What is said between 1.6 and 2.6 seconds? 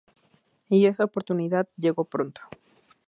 llegó pronto.